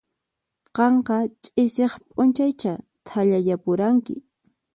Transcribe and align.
Qanqa 0.75 1.17
ch'isiaq 1.41 1.93
p'unchaychá 2.09 2.73
thallayapuranki. 3.07 4.15